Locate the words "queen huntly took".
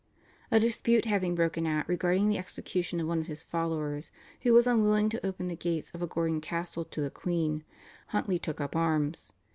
7.11-8.59